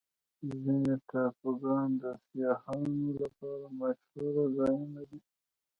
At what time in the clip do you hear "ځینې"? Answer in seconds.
0.63-0.93